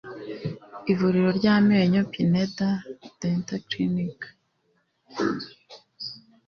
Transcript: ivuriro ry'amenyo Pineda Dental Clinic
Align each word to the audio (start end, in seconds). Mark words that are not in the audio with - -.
ivuriro 0.91 1.29
ry'amenyo 1.39 2.01
Pineda 2.11 2.67
Dental 3.19 3.61
Clinic 3.69 4.19